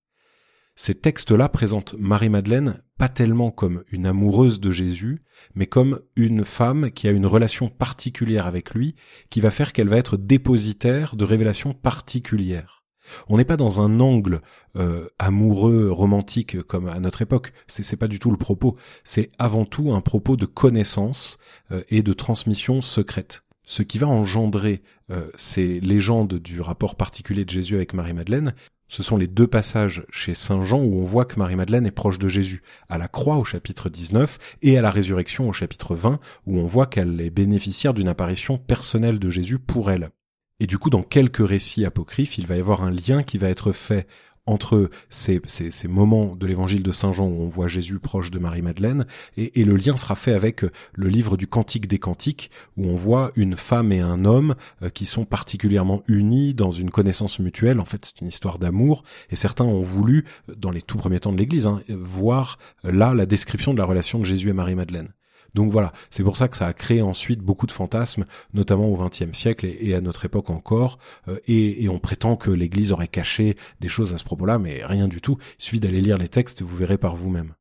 ces 0.76 0.94
textes-là 0.94 1.48
présentent 1.50 1.94
Marie-Madeleine 1.98 2.82
pas 2.96 3.08
tellement 3.08 3.50
comme 3.50 3.84
une 3.90 4.06
amoureuse 4.06 4.60
de 4.60 4.70
Jésus, 4.70 5.22
mais 5.54 5.66
comme 5.66 6.00
une 6.16 6.44
femme 6.44 6.90
qui 6.90 7.06
a 7.06 7.10
une 7.10 7.26
relation 7.26 7.68
particulière 7.68 8.46
avec 8.46 8.74
lui, 8.74 8.94
qui 9.28 9.40
va 9.40 9.50
faire 9.50 9.72
qu'elle 9.72 9.88
va 9.88 9.98
être 9.98 10.16
dépositaire 10.16 11.16
de 11.16 11.24
révélations 11.24 11.72
particulières. 11.74 12.80
On 13.28 13.36
n'est 13.36 13.44
pas 13.44 13.56
dans 13.56 13.80
un 13.80 14.00
angle 14.00 14.40
euh, 14.76 15.08
amoureux, 15.18 15.90
romantique 15.90 16.62
comme 16.62 16.88
à 16.88 17.00
notre 17.00 17.22
époque. 17.22 17.52
C'est, 17.66 17.82
c'est 17.82 17.96
pas 17.96 18.08
du 18.08 18.18
tout 18.18 18.30
le 18.30 18.36
propos. 18.36 18.76
C'est 19.04 19.30
avant 19.38 19.64
tout 19.64 19.92
un 19.92 20.00
propos 20.00 20.36
de 20.36 20.46
connaissance 20.46 21.38
euh, 21.72 21.82
et 21.88 22.02
de 22.02 22.12
transmission 22.12 22.80
secrète. 22.80 23.42
Ce 23.70 23.84
qui 23.84 23.98
va 23.98 24.08
engendrer 24.08 24.82
euh, 25.12 25.30
ces 25.36 25.78
légendes 25.78 26.40
du 26.40 26.60
rapport 26.60 26.96
particulier 26.96 27.44
de 27.44 27.50
Jésus 27.50 27.76
avec 27.76 27.94
Marie-Madeleine, 27.94 28.52
ce 28.88 29.04
sont 29.04 29.16
les 29.16 29.28
deux 29.28 29.46
passages 29.46 30.04
chez 30.10 30.34
Saint 30.34 30.64
Jean 30.64 30.80
où 30.80 31.00
on 31.00 31.04
voit 31.04 31.24
que 31.24 31.38
Marie-Madeleine 31.38 31.86
est 31.86 31.92
proche 31.92 32.18
de 32.18 32.26
Jésus, 32.26 32.64
à 32.88 32.98
la 32.98 33.06
croix 33.06 33.36
au 33.36 33.44
chapitre 33.44 33.88
19 33.88 34.38
et 34.62 34.76
à 34.76 34.82
la 34.82 34.90
résurrection 34.90 35.48
au 35.48 35.52
chapitre 35.52 35.94
20 35.94 36.18
où 36.46 36.58
on 36.58 36.66
voit 36.66 36.88
qu'elle 36.88 37.20
est 37.20 37.30
bénéficiaire 37.30 37.94
d'une 37.94 38.08
apparition 38.08 38.58
personnelle 38.58 39.20
de 39.20 39.30
Jésus 39.30 39.60
pour 39.60 39.92
elle. 39.92 40.10
Et 40.58 40.66
du 40.66 40.76
coup, 40.76 40.90
dans 40.90 41.04
quelques 41.04 41.48
récits 41.48 41.84
apocryphes, 41.84 42.38
il 42.38 42.48
va 42.48 42.56
y 42.56 42.60
avoir 42.60 42.82
un 42.82 42.90
lien 42.90 43.22
qui 43.22 43.38
va 43.38 43.50
être 43.50 43.70
fait 43.70 44.08
entre 44.50 44.90
ces, 45.08 45.40
moments 45.88 46.34
de 46.34 46.46
l'évangile 46.46 46.82
de 46.82 46.92
Saint 46.92 47.12
Jean 47.12 47.26
où 47.26 47.42
on 47.42 47.48
voit 47.48 47.68
Jésus 47.68 47.98
proche 47.98 48.30
de 48.30 48.38
Marie-Madeleine, 48.38 49.06
et, 49.36 49.64
le 49.64 49.76
lien 49.76 49.96
sera 49.96 50.16
fait 50.16 50.32
avec 50.32 50.64
le 50.92 51.08
livre 51.08 51.36
du 51.36 51.46
Cantique 51.46 51.86
des 51.86 51.98
Cantiques, 51.98 52.50
où 52.76 52.86
on 52.86 52.96
voit 52.96 53.30
une 53.36 53.56
femme 53.56 53.92
et 53.92 54.00
un 54.00 54.24
homme 54.24 54.56
euh, 54.82 54.90
qui 54.90 55.06
sont 55.06 55.24
particulièrement 55.24 56.02
unis 56.08 56.54
dans 56.54 56.72
une 56.72 56.90
connaissance 56.90 57.38
mutuelle. 57.38 57.78
En 57.78 57.84
fait, 57.84 58.06
c'est 58.06 58.20
une 58.20 58.28
histoire 58.28 58.58
d'amour, 58.58 59.04
et 59.30 59.36
certains 59.36 59.64
ont 59.64 59.82
voulu, 59.82 60.24
dans 60.56 60.70
les 60.70 60.82
tout 60.82 60.98
premiers 60.98 61.20
temps 61.20 61.32
de 61.32 61.38
l'Église, 61.38 61.66
hein, 61.66 61.82
voir 61.88 62.58
là 62.82 63.14
la 63.14 63.26
description 63.26 63.72
de 63.72 63.78
la 63.78 63.84
relation 63.84 64.18
de 64.18 64.24
Jésus 64.24 64.48
et 64.48 64.54
Marie-Madeleine. 64.54 65.12
Donc 65.54 65.70
voilà, 65.70 65.92
c'est 66.10 66.22
pour 66.22 66.36
ça 66.36 66.48
que 66.48 66.56
ça 66.56 66.66
a 66.66 66.72
créé 66.72 67.02
ensuite 67.02 67.40
beaucoup 67.40 67.66
de 67.66 67.72
fantasmes, 67.72 68.24
notamment 68.54 68.88
au 68.88 68.96
XXe 68.96 69.36
siècle 69.36 69.66
et, 69.66 69.94
à 69.94 70.00
notre 70.00 70.24
époque 70.24 70.50
encore. 70.50 70.98
Euh, 71.28 71.38
et, 71.46 71.88
on 71.88 71.98
prétend 71.98 72.36
que 72.36 72.50
l'Église 72.50 72.92
aurait 72.92 73.08
caché 73.08 73.56
des 73.80 73.88
choses 73.88 74.14
à 74.14 74.18
ce 74.18 74.24
propos-là, 74.24 74.58
mais 74.58 74.82
rien 74.84 75.08
du 75.08 75.20
tout. 75.20 75.38
Il 75.58 75.64
suffit 75.64 75.80
d'aller 75.80 76.00
lire 76.00 76.18
les 76.18 76.28
textes, 76.28 76.62
vous 76.62 76.76
verrez 76.76 76.98
par 76.98 77.16
vous-même. 77.16 77.54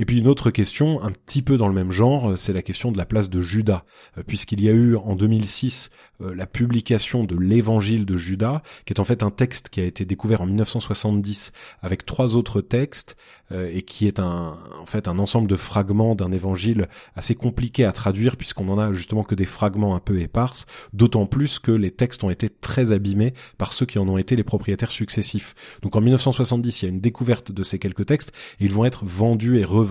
Et 0.00 0.04
puis 0.04 0.18
une 0.18 0.28
autre 0.28 0.50
question, 0.50 1.02
un 1.02 1.10
petit 1.10 1.42
peu 1.42 1.56
dans 1.56 1.66
le 1.66 1.74
même 1.74 1.90
genre, 1.90 2.38
c'est 2.38 2.52
la 2.52 2.62
question 2.62 2.92
de 2.92 2.98
la 2.98 3.04
place 3.04 3.28
de 3.28 3.40
Judas, 3.40 3.84
euh, 4.16 4.22
puisqu'il 4.24 4.62
y 4.62 4.68
a 4.68 4.72
eu 4.72 4.94
en 4.94 5.16
2006 5.16 5.90
euh, 6.20 6.34
la 6.34 6.46
publication 6.46 7.24
de 7.24 7.36
l'Évangile 7.36 8.06
de 8.06 8.16
Judas, 8.16 8.62
qui 8.86 8.92
est 8.92 9.00
en 9.00 9.04
fait 9.04 9.24
un 9.24 9.30
texte 9.30 9.70
qui 9.70 9.80
a 9.80 9.84
été 9.84 10.04
découvert 10.04 10.40
en 10.40 10.46
1970 10.46 11.52
avec 11.82 12.06
trois 12.06 12.36
autres 12.36 12.60
textes 12.60 13.16
euh, 13.50 13.70
et 13.72 13.82
qui 13.82 14.06
est 14.06 14.20
un 14.20 14.58
en 14.80 14.86
fait 14.86 15.08
un 15.08 15.18
ensemble 15.18 15.48
de 15.48 15.56
fragments 15.56 16.14
d'un 16.14 16.30
évangile 16.30 16.88
assez 17.16 17.34
compliqué 17.34 17.84
à 17.84 17.92
traduire 17.92 18.36
puisqu'on 18.36 18.68
en 18.68 18.78
a 18.78 18.92
justement 18.92 19.24
que 19.24 19.34
des 19.34 19.46
fragments 19.46 19.96
un 19.96 20.00
peu 20.00 20.20
éparses, 20.20 20.66
d'autant 20.92 21.26
plus 21.26 21.58
que 21.58 21.72
les 21.72 21.90
textes 21.90 22.22
ont 22.22 22.30
été 22.30 22.48
très 22.48 22.92
abîmés 22.92 23.34
par 23.56 23.72
ceux 23.72 23.86
qui 23.86 23.98
en 23.98 24.08
ont 24.08 24.18
été 24.18 24.36
les 24.36 24.44
propriétaires 24.44 24.92
successifs. 24.92 25.56
Donc 25.82 25.96
en 25.96 26.00
1970, 26.00 26.82
il 26.82 26.84
y 26.84 26.88
a 26.88 26.92
une 26.92 27.00
découverte 27.00 27.50
de 27.50 27.64
ces 27.64 27.80
quelques 27.80 28.06
textes 28.06 28.32
et 28.60 28.66
ils 28.66 28.72
vont 28.72 28.84
être 28.84 29.04
vendus 29.04 29.58
et 29.58 29.64
revendus 29.64 29.87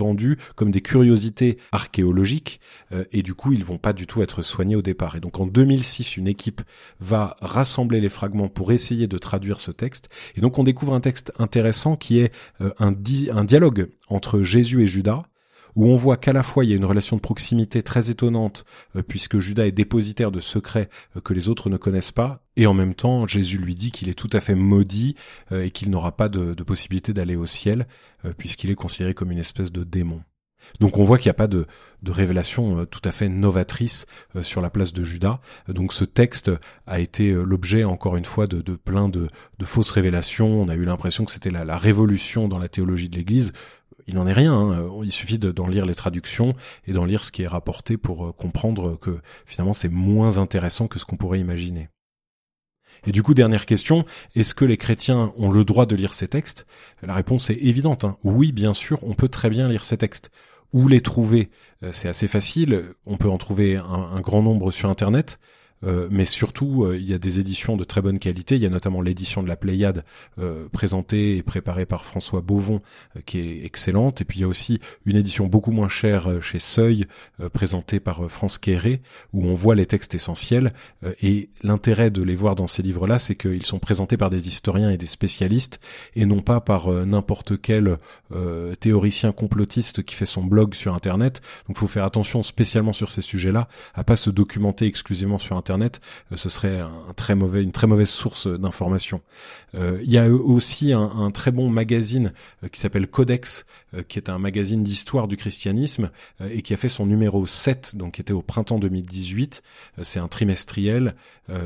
comme 0.56 0.72
des 0.72 0.82
curiosités 0.82 1.58
archéologiques 1.72 2.60
euh, 2.92 3.04
et 3.12 3.24
du 3.24 3.34
coup, 3.34 3.54
ils 3.54 3.64
vont 3.64 3.78
pas 3.78 3.94
du 3.94 4.08
tout 4.08 4.22
être 4.22 4.42
soignés 4.42 4.76
au 4.76 4.82
départ. 4.82 5.16
Et 5.16 5.20
donc 5.20 5.40
en 5.40 5.46
2006, 5.46 6.18
une 6.18 6.28
équipe 6.28 6.62
va 7.00 7.36
rassembler 7.42 8.00
les 8.00 8.10
fragments 8.10 8.50
pour 8.50 8.72
essayer 8.72 9.08
de 9.08 9.18
traduire 9.18 9.60
ce 9.60 9.72
texte 9.72 10.10
et 10.36 10.42
donc 10.42 10.58
on 10.58 10.64
découvre 10.64 10.94
un 10.94 11.02
texte 11.02 11.32
intéressant 11.40 11.96
qui 11.96 12.20
est 12.20 12.34
euh, 12.62 12.72
un 12.80 13.44
dialogue 13.44 13.90
entre 14.10 14.42
Jésus 14.42 14.84
et 14.84 14.88
Judas, 14.88 15.24
où 15.78 15.88
on 15.88 15.96
voit 15.96 16.18
qu'à 16.18 16.34
la 16.34 16.42
fois 16.42 16.66
il 16.66 16.72
y 16.72 16.74
a 16.74 16.76
une 16.76 16.86
relation 16.86 17.16
de 17.16 17.22
proximité 17.22 17.84
très 17.84 18.10
étonnante, 18.10 18.66
euh, 18.96 19.04
puisque 19.08 19.38
Judas 19.38 19.68
est 19.68 19.72
dépositaire 19.72 20.32
de 20.32 20.40
secrets 20.40 20.90
euh, 21.16 21.22
que 21.22 21.36
les 21.36 21.50
autres 21.50 21.70
ne 21.70 21.78
connaissent 21.78 22.12
pas, 22.12 22.44
et 22.56 22.66
en 22.66 22.74
même 22.74 22.96
temps 22.96 23.28
Jésus 23.28 23.60
lui 23.60 23.76
dit 23.76 23.92
qu'il 23.92 24.10
est 24.10 24.16
tout 24.16 24.30
à 24.34 24.40
fait 24.40 24.56
maudit 24.56 25.16
euh, 25.52 25.64
et 25.64 25.72
qu'il 25.72 25.92
n'aura 25.92 26.18
pas 26.18 26.30
de, 26.30 26.56
possibilité 26.64 27.14
d'aller 27.14 27.36
au 27.38 27.46
ciel, 27.46 27.88
puisqu'il 28.38 28.72
est 28.72 28.76
considéré 28.76 29.14
comme 29.14 29.32
une 29.32 29.38
espèce 29.38 29.72
de 29.72 29.86
démon. 29.86 30.22
Donc 30.82 30.98
on 30.98 31.06
voit 31.06 31.18
qu'il 31.18 31.28
n'y 31.28 31.32
a 31.32 31.36
pas 31.36 31.48
de, 31.48 31.66
révélation 32.06 32.86
tout 32.86 33.00
à 33.06 33.12
fait 33.12 33.30
novatrice 33.30 34.06
sur 34.42 34.60
la 34.60 34.70
place 34.70 34.92
de 34.92 35.04
Judas. 35.04 35.40
Donc 35.70 35.94
ce 35.94 36.04
texte 36.04 36.52
a 36.88 37.00
été 37.00 37.32
l'objet 37.32 37.86
encore 37.86 38.18
une 38.18 38.26
fois 38.26 38.48
de, 38.48 38.62
plein 38.76 39.08
de, 39.08 39.30
fausses 39.64 39.92
révélations. 39.92 40.62
On 40.62 40.68
a 40.68 40.76
eu 40.76 40.84
l'impression 40.84 41.24
que 41.24 41.32
c'était 41.32 41.52
la, 41.52 41.78
révolution 41.78 42.50
dans 42.50 42.60
la 42.60 42.68
théologie 42.68 43.08
de 43.08 43.16
l'Église 43.16 43.54
il 44.08 44.16
n'en 44.16 44.26
est 44.26 44.34
rien. 44.34 44.54
Hein. 44.54 44.90
Il 45.04 45.12
suffit 45.12 45.38
d'en 45.38 45.68
lire 45.68 45.86
les 45.86 45.96
traductions 45.96 46.56
et 46.86 46.94
d'en 46.94 47.06
lire 47.06 47.24
ce 47.24 47.32
qui 47.32 47.44
est 47.44 47.48
rapporté 47.48 47.98
pour 47.98 48.28
euh, 48.28 48.32
comprendre 48.32 48.98
que 48.98 49.20
finalement 49.46 49.74
c'est 49.74 49.90
moins 49.90 50.38
intéressant 50.38 50.88
que 50.88 51.00
ce 51.00 51.06
qu'on 51.06 51.18
pourrait 51.18 51.40
imaginer. 51.40 51.90
Et 53.06 53.12
du 53.12 53.22
coup, 53.22 53.36
dernière 53.36 53.68
question, 53.68 54.06
est-ce 54.36 54.56
que 54.56 54.66
les 54.66 54.78
chrétiens 54.78 55.32
ont 55.38 55.52
le 55.52 55.64
droit 55.64 55.86
de 55.86 55.96
lire 55.96 56.14
ces 56.14 56.28
textes? 56.28 56.66
La 57.04 57.14
réponse 57.14 57.50
est 57.52 57.60
évidente. 57.62 58.06
Hein. 58.06 58.18
Oui, 58.24 58.52
bien 58.52 58.74
sûr, 58.74 59.00
on 59.04 59.14
peut 59.14 59.30
très 59.30 59.52
bien 59.52 59.68
lire 59.68 59.84
ces 59.84 59.98
textes. 59.98 60.32
Où 60.74 60.88
les 60.88 61.02
trouver? 61.02 61.52
Euh, 61.84 61.92
C'est 61.94 62.10
assez 62.10 62.28
facile. 62.28 62.86
On 63.06 63.18
peut 63.18 63.30
en 63.30 63.38
trouver 63.38 63.76
un 63.78 64.20
grand 64.22 64.42
nombre 64.42 64.72
sur 64.72 64.90
Internet. 64.90 65.40
Euh, 65.84 66.08
mais 66.10 66.26
surtout 66.26 66.86
euh, 66.86 66.98
il 66.98 67.08
y 67.08 67.14
a 67.14 67.20
des 67.20 67.40
éditions 67.40 67.78
de 67.78 67.84
très 67.84 68.02
bonne 68.02 68.20
qualité. 68.20 68.56
Il 68.56 68.62
y 68.62 68.66
a 68.66 68.70
notamment 68.70 69.02
l'édition 69.02 69.44
de 69.44 69.48
la 69.48 69.56
Pléiade 69.56 70.04
euh, 70.40 70.68
présentée 70.70 71.38
et 71.38 71.44
préparée 71.44 71.86
par 71.86 72.06
François 72.06 72.42
Beauvon 72.42 72.82
qui 73.26 73.40
est 73.40 73.66
excellente. 73.66 74.22
Et 74.22 74.26
puis 74.26 74.40
il 74.40 74.42
y 74.42 74.46
a 74.46 74.48
aussi 74.48 74.80
une 75.06 75.16
édition 75.16 75.46
beaucoup 75.46 75.72
moins 75.72 75.90
chère 75.90 76.42
chez 76.42 76.60
Seuil 76.60 77.06
présentée 77.54 78.00
par 78.00 78.30
France 78.30 78.58
Quéré 78.58 79.02
où 79.34 79.46
on 79.46 79.56
voit 79.56 79.76
les 79.76 79.86
textes 79.86 80.16
essentiels. 80.16 80.74
et 81.22 81.50
l'intérêt 81.64 82.12
de 82.12 82.22
les 82.22 82.36
voir 82.36 82.56
dans 82.56 82.68
ces 82.68 82.82
livres-là, 82.82 83.20
c'est 83.20 83.36
qu'ils 83.36 83.66
sont 83.66 83.80
présentés 83.80 84.18
par 84.18 84.30
des 84.30 84.48
historiens 84.48 84.90
et 84.90 84.98
des 84.98 85.08
spécialistes 85.08 85.80
et 86.16 86.26
non 86.26 86.42
pas 86.42 86.60
par 86.60 86.90
n'importe 86.90 87.60
quel 87.62 87.98
théoricien 88.80 89.32
complotiste 89.32 90.04
qui 90.04 90.16
fait 90.16 90.26
son 90.26 90.44
blog 90.44 90.74
sur 90.74 90.94
Internet. 90.94 91.42
Donc 91.68 91.78
faut 91.78 91.88
faire 91.88 92.06
attention 92.06 92.44
spécialement 92.44 92.94
sur 92.94 93.12
ces 93.12 93.22
sujets-là 93.22 93.68
à 93.94 94.04
pas 94.04 94.16
se 94.16 94.30
documenter 94.30 94.86
exclusivement 94.86 95.38
sur 95.38 95.56
Internet 95.56 95.67
Internet, 95.68 96.00
euh, 96.32 96.38
ce 96.38 96.48
serait 96.48 96.80
une 96.80 97.72
très 97.74 97.88
mauvaise 97.88 98.10
source 98.10 98.48
d'information. 98.48 99.22
Euh, 99.76 100.00
il 100.02 100.10
y 100.10 100.18
a 100.18 100.30
aussi 100.30 100.94
un, 100.94 101.30
très 101.32 101.52
bon 101.52 101.70
magazine 101.70 102.32
euh, 102.64 102.70
qui 102.70 102.80
s'appelle 102.80 103.08
Codex, 103.08 103.66
qui 104.08 104.18
est 104.18 104.30
un 104.30 104.38
magazine 104.38 104.82
d'histoire 104.82 105.28
du 105.28 105.36
christianisme 105.36 106.10
et 106.42 106.62
qui 106.62 106.74
a 106.74 106.78
fait 106.78 106.90
son 106.90 107.06
numéro 107.06 107.46
7, 107.46 107.96
donc 107.96 108.16
qui 108.16 108.22
était 108.22 108.34
au 108.34 108.42
printemps 108.42 108.80
2018. 108.80 109.64
C'est 110.04 110.20
un 110.20 110.28
trimestriel, 110.28 111.16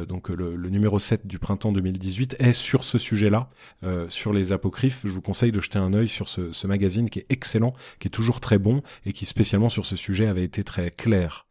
donc 0.07 0.29
le, 0.29 0.55
numéro 0.69 0.99
7 0.99 1.25
du 1.25 1.39
printemps 1.39 1.71
2018 1.71 2.37
est 2.39 2.53
sur 2.53 2.83
ce 2.83 2.97
sujet-là, 2.97 3.49
sur 4.07 4.33
les 4.33 4.51
apocryphes. 4.51 5.01
Je 5.03 5.13
vous 5.13 5.21
conseille 5.21 5.51
de 5.51 5.59
jeter 5.59 5.79
un 5.79 5.93
œil 5.93 6.07
sur 6.07 6.29
ce, 6.29 6.51
ce 6.53 6.67
magazine 6.67 7.09
qui 7.09 7.19
est 7.19 7.25
excellent, 7.29 7.73
qui 7.99 8.07
est 8.07 8.11
toujours 8.11 8.39
très 8.39 8.59
bon 8.59 8.81
et 9.05 9.13
qui 9.13 9.25
spécialement 9.25 9.69
sur 9.69 9.85
ce 9.85 9.95
sujet 9.95 10.27
avait 10.27 10.45
été 10.45 10.63
très 10.63 10.91
clair. 10.91 11.47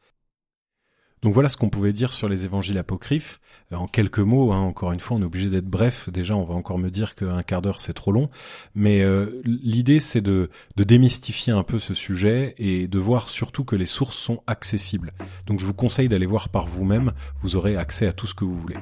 Donc 1.22 1.34
voilà 1.34 1.48
ce 1.48 1.56
qu'on 1.56 1.68
pouvait 1.68 1.92
dire 1.92 2.12
sur 2.12 2.28
les 2.28 2.44
évangiles 2.44 2.78
apocryphes. 2.78 3.40
Euh, 3.72 3.76
en 3.76 3.86
quelques 3.86 4.20
mots, 4.20 4.52
hein, 4.52 4.60
encore 4.60 4.92
une 4.92 5.00
fois, 5.00 5.16
on 5.16 5.20
est 5.20 5.24
obligé 5.24 5.48
d'être 5.48 5.66
bref. 5.66 6.08
Déjà, 6.10 6.34
on 6.34 6.44
va 6.44 6.54
encore 6.54 6.78
me 6.78 6.90
dire 6.90 7.14
qu'un 7.14 7.42
quart 7.42 7.62
d'heure 7.62 7.80
c'est 7.80 7.92
trop 7.92 8.12
long. 8.12 8.30
Mais 8.74 9.02
euh, 9.02 9.42
l'idée 9.44 10.00
c'est 10.00 10.22
de, 10.22 10.50
de 10.76 10.84
démystifier 10.84 11.52
un 11.52 11.62
peu 11.62 11.78
ce 11.78 11.94
sujet 11.94 12.54
et 12.58 12.88
de 12.88 12.98
voir 12.98 13.28
surtout 13.28 13.64
que 13.64 13.76
les 13.76 13.86
sources 13.86 14.16
sont 14.16 14.42
accessibles. 14.46 15.12
Donc 15.46 15.60
je 15.60 15.66
vous 15.66 15.74
conseille 15.74 16.08
d'aller 16.08 16.26
voir 16.26 16.48
par 16.48 16.66
vous-même. 16.66 17.12
Vous 17.42 17.56
aurez 17.56 17.76
accès 17.76 18.06
à 18.06 18.12
tout 18.12 18.26
ce 18.26 18.34
que 18.34 18.44
vous 18.44 18.58
voulez. 18.58 18.76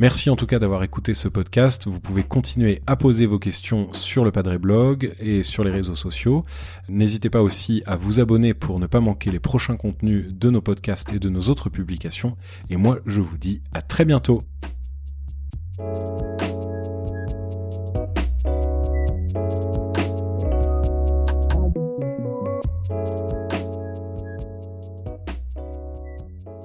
Merci 0.00 0.28
en 0.28 0.34
tout 0.34 0.46
cas 0.46 0.58
d'avoir 0.58 0.82
écouté 0.82 1.14
ce 1.14 1.28
podcast. 1.28 1.86
Vous 1.86 2.00
pouvez 2.00 2.24
continuer 2.24 2.80
à 2.88 2.96
poser 2.96 3.26
vos 3.26 3.38
questions 3.38 3.92
sur 3.92 4.24
le 4.24 4.32
Padre 4.32 4.56
Blog 4.56 5.14
et 5.20 5.44
sur 5.44 5.62
les 5.62 5.70
réseaux 5.70 5.94
sociaux. 5.94 6.44
N'hésitez 6.88 7.30
pas 7.30 7.42
aussi 7.42 7.84
à 7.86 7.94
vous 7.94 8.18
abonner 8.18 8.54
pour 8.54 8.80
ne 8.80 8.88
pas 8.88 8.98
manquer 8.98 9.30
les 9.30 9.38
prochains 9.38 9.76
contenus 9.76 10.32
de 10.32 10.50
nos 10.50 10.60
podcasts 10.60 11.12
et 11.12 11.20
de 11.20 11.28
nos 11.28 11.42
autres 11.42 11.70
publications. 11.70 12.36
Et 12.70 12.76
moi, 12.76 12.98
je 13.06 13.20
vous 13.20 13.38
dis 13.38 13.62
à 13.72 13.82
très 13.82 14.04
bientôt. 14.04 14.42